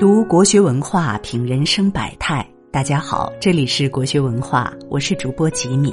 [0.00, 2.42] 读国学文化，品人生百态。
[2.72, 5.92] 大家好，这里是国学文化，我是主播吉米。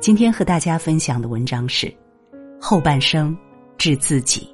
[0.00, 1.86] 今天和大家分享的文章是
[2.60, 3.38] 《后半生
[3.78, 4.52] 治自己》。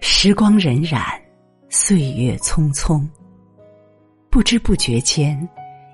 [0.00, 1.20] 时光荏苒，
[1.68, 3.06] 岁月匆匆，
[4.30, 5.46] 不知不觉间，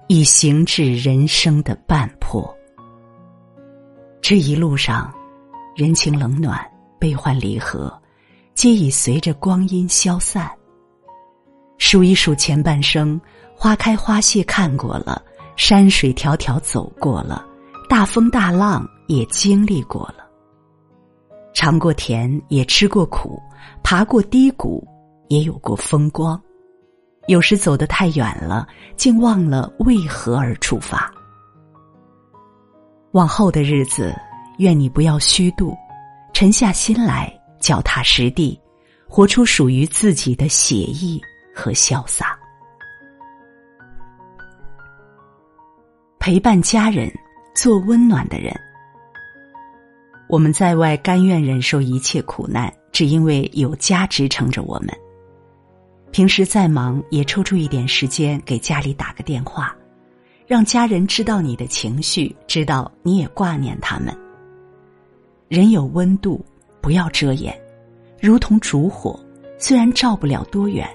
[0.07, 2.49] 已行至人生的半坡。
[4.31, 5.13] 这一路上，
[5.75, 6.65] 人情冷暖、
[7.01, 7.93] 悲欢离合，
[8.55, 10.49] 皆已随着光阴消散。
[11.79, 13.21] 数一数前半生，
[13.57, 15.21] 花开花谢看过了，
[15.57, 17.45] 山水迢迢走过了，
[17.89, 20.25] 大风大浪也经历过了。
[21.53, 23.37] 尝过甜，也吃过苦，
[23.83, 24.87] 爬过低谷，
[25.27, 26.41] 也有过风光。
[27.27, 31.13] 有时走得太远了，竟忘了为何而出发。
[33.13, 34.15] 往后的日子，
[34.59, 35.77] 愿你不要虚度，
[36.33, 38.57] 沉下心来，脚踏实地，
[39.09, 41.21] 活出属于自己的写意
[41.53, 42.39] 和潇洒。
[46.21, 47.13] 陪伴家人，
[47.53, 48.55] 做温暖的人。
[50.29, 54.97] 我们在外甘愿忍受一切苦难，只因为有家支撑着我们。
[56.13, 59.77] 平时再忙，也抽出一点时间给家里打个电话。
[60.51, 64.13] 让家人知道你的情绪，知道你也挂念他们。
[65.47, 66.45] 人有温度，
[66.81, 67.57] 不要遮掩，
[68.21, 69.17] 如同烛火，
[69.61, 70.91] 虽然照不了多远，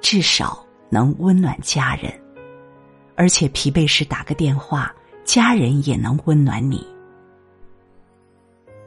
[0.00, 2.08] 至少能温暖家人。
[3.16, 4.94] 而且疲惫时打个电话，
[5.24, 6.86] 家人也能温暖你。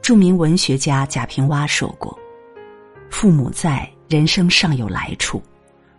[0.00, 2.18] 著名文学家贾平凹说过
[3.12, 5.38] ：“父母在，人生尚有来处；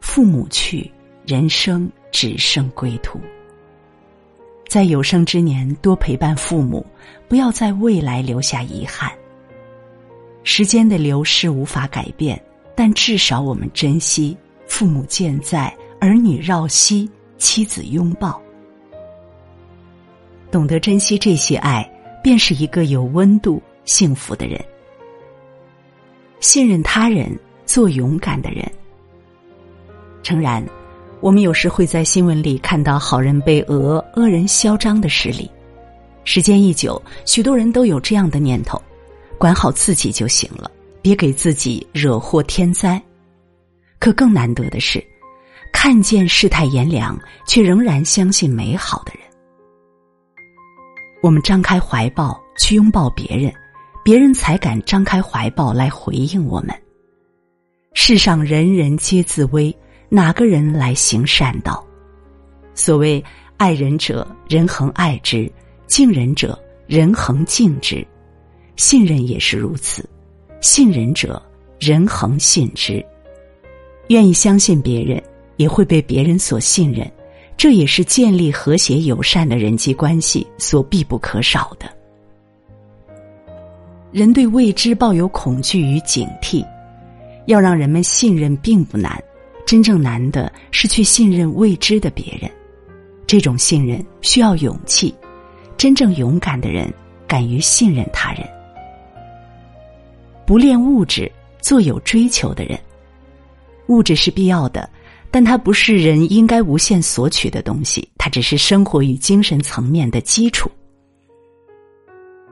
[0.01, 0.91] 父母去，
[1.27, 3.21] 人生只剩归途。”
[4.75, 6.85] 在有生之年，多陪伴父母，
[7.29, 9.09] 不要在未来留下遗憾。
[10.43, 12.37] 时间的流逝无法改变，
[12.75, 14.35] 但至少我们珍惜
[14.67, 18.37] 父母健在，儿女绕膝，妻子拥抱。
[20.51, 21.89] 懂得珍惜这些爱，
[22.21, 24.61] 便是一个有温度、幸福的人。
[26.41, 27.33] 信任他人，
[27.65, 28.69] 做勇敢的人。
[30.21, 30.61] 诚然。
[31.21, 35.49] 我们有时会在新闻里看到好人被讹、恶人嚣张的事例，
[36.23, 38.79] 时间一久，许多人都有这样的念头：
[39.37, 40.69] 管好自己就行了，
[41.01, 43.01] 别给自己惹祸天灾。
[43.97, 45.03] 可更难得的是，
[45.71, 49.21] 看见世态炎凉，却仍然相信美好的人。
[51.23, 53.51] 我们张开怀抱去拥抱别人，
[54.03, 56.75] 别人才敢张开怀抱来回应我们。
[57.93, 59.75] 世上人人皆自危。
[60.15, 61.85] 哪个人来行善道？
[62.73, 63.21] 所谓
[63.57, 65.51] 爱人者，人恒爱之；
[65.87, 68.01] 敬人者，人恒敬之；
[68.77, 70.07] 信任也是如此，
[70.61, 71.41] 信任者，
[71.81, 73.05] 人恒信之。
[74.07, 75.21] 愿意相信别人，
[75.57, 77.11] 也会被别人所信任，
[77.57, 81.89] 这也是建立和谐友善的人际关系所必不可少的。
[84.13, 86.65] 人对未知抱有恐惧与警惕，
[87.47, 89.21] 要让人们信任并不难。
[89.65, 92.49] 真正难的是去信任未知的别人，
[93.25, 95.13] 这种信任需要勇气。
[95.75, 96.91] 真正勇敢的人
[97.27, 98.47] 敢于信任他人，
[100.45, 102.79] 不恋物质，做有追求的人。
[103.87, 104.89] 物质是必要的，
[105.29, 110.71] 但它不是人应该无限索取的东西，它只是生活与精神层面的基础。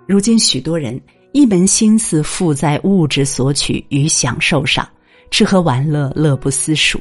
[0.05, 0.99] 如今许多人
[1.31, 4.87] 一门心思付在物质索取与享受上。
[5.33, 6.99] 吃喝玩乐，乐不思蜀。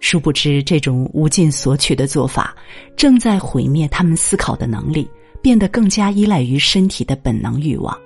[0.00, 2.52] 殊不知，这种无尽索取的做法，
[2.96, 5.08] 正在毁灭他们思考的能力，
[5.40, 7.96] 变得更加依赖于身体的本能欲望。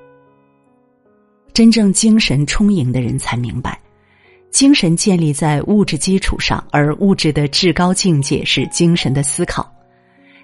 [1.55, 3.81] 真正精神充盈的人才明白，
[4.51, 9.67] 精神建立在物质基础上，而物质的至高境界是精神的思考。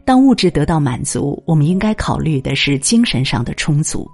[0.02, 4.10] 当物质得到满足，我们应该考虑的是精神上的充足。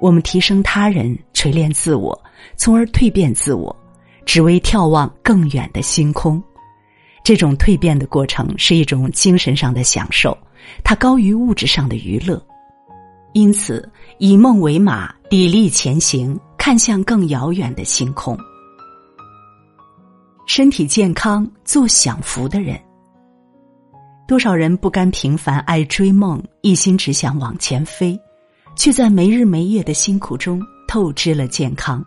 [0.00, 2.16] 我们提升他人，锤炼自我，
[2.56, 3.76] 从而蜕变自我。
[4.30, 6.40] 只为眺望更远的星空，
[7.24, 10.38] 这种蜕变的过程是一种精神上的享受，
[10.84, 12.40] 它高于物质上的娱乐。
[13.32, 13.90] 因此，
[14.20, 18.38] 以梦为马，砥砺前行，看向更遥远的星空。
[20.46, 22.80] 身体健康，做享福的人。
[24.28, 28.16] 多少人不甘平凡，爱追梦，一心只想往前飞，
[28.76, 32.00] 却在没日没夜的辛苦中透支了健康。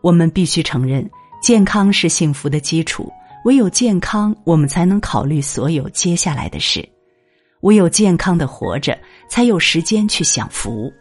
[0.00, 1.08] 我们必须承认，
[1.42, 3.12] 健康是幸福的基础。
[3.44, 6.86] 唯有健康，我们才能考虑所有接下来的事。
[7.60, 8.98] 唯有健康的活着，
[9.28, 10.92] 才有时间去享福。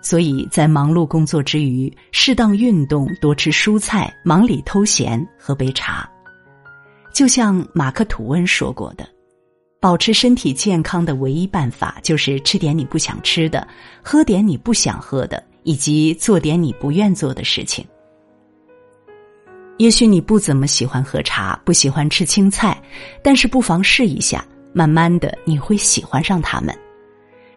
[0.00, 6.08] 所以在忙碌工作之余，适当运动，多吃蔬菜，忙里偷闲，喝杯茶。
[7.12, 9.08] 就像马克吐温说过的
[9.80, 13.66] ：“保持身体健康的唯一办法，就是吃点你不想吃的，
[14.00, 17.84] 喝点你不想喝的，以及做点你不愿做的事情。”
[19.78, 22.76] 也许你不怎么喜欢喝茶，不喜欢吃青菜，
[23.22, 26.76] 但是不妨试一下，慢慢的你会喜欢上它们。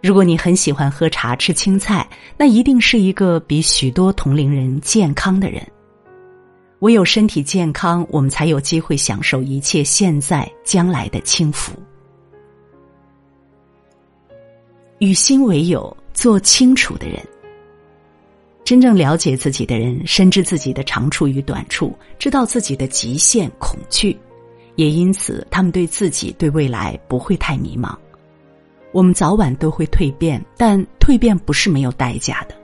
[0.03, 2.07] 如果你很喜欢喝茶、吃青菜，
[2.37, 5.61] 那一定是一个比许多同龄人健康的人。
[6.79, 11.73] 唯有身体健康，我们才有机会享受一切现在、将来的轻福。
[14.99, 17.19] 与心为友，做清楚的人。
[18.71, 24.17] 真正了解自己的人，深知自己的长处与短处，知道自己的极限、恐惧，
[24.77, 27.93] 也因此他们对自己、对未来不会太迷茫。
[28.93, 32.55] 我们早晚都会蜕变，但蜕变不是没有代价的，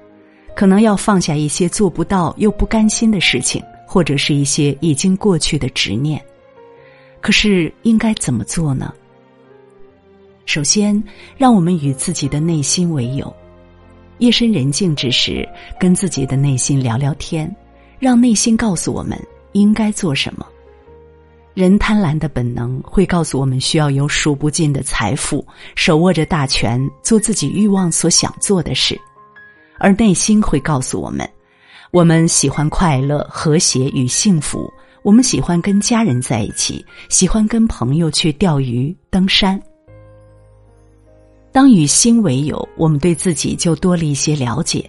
[0.56, 6.24] 可能要放下一些做不到又不甘心的事情，或者是一些已经过去的执念。
[7.20, 8.94] 可是应该怎么做呢？
[10.46, 11.04] 首先，
[11.36, 13.36] 让我们与自己的内心为友。
[14.20, 15.48] 夜深人静之时，
[15.80, 17.54] 跟自己的内心聊聊天，
[18.00, 19.18] 让内心告诉我们
[19.52, 20.46] 应该做什么。
[21.54, 28.96] 人贪婪的本能会告诉我们需要有数不尽的财富，手握着大权，做自己欲望所想做的事；
[29.80, 31.28] 而内心会告诉我们，
[31.90, 34.72] 我们喜欢快乐、和谐与幸福，
[35.02, 39.60] 我们喜欢跟家人在一起，喜欢跟朋友去钓鱼、登山。
[41.58, 44.88] 当与心为友，我们对自己就多了一些了解，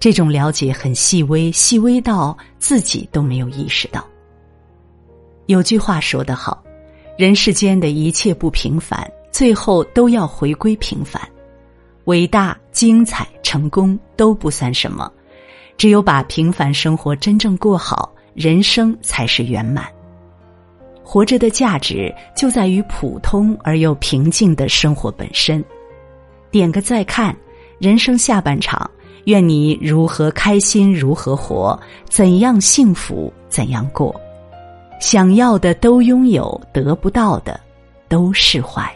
[0.00, 4.02] 这种了解很细微，细微到自己都没有意识到。
[5.44, 6.64] 有句话说得好，
[7.18, 11.20] 人世间的一切不平凡，最后都要回归平凡。
[12.06, 15.12] 伟大、精彩、成功都不算什么，
[15.76, 19.84] 只有把平凡生活真正过好，人生才是圆满。
[21.04, 25.62] 活着的价值就在于普通而又平静的生活本身。
[26.50, 27.36] 点个再看，
[27.78, 28.90] 人生下半场，
[29.24, 31.78] 愿你如何开心如何活，
[32.08, 34.14] 怎样幸福怎样过，
[35.00, 37.58] 想要的都拥有，得不到的
[38.08, 38.90] 都释怀。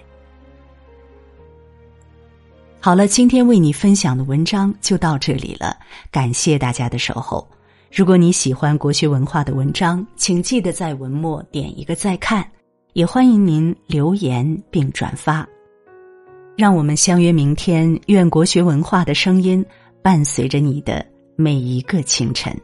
[2.80, 5.76] 好了，今天为你分享的文章就到这里了，
[6.10, 7.46] 感谢大家的守候。
[7.92, 12.48] 如果你喜欢国学文化的文章，请记得在文末点一个再看，
[12.94, 15.46] 也欢迎您留言并转发。
[16.60, 19.64] 让我们相约明天，愿国学文化的声音
[20.02, 21.02] 伴随着你的
[21.34, 22.54] 每一个清晨。